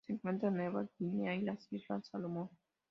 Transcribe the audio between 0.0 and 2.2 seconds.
Se encuentran en Nueva Guinea y las Islas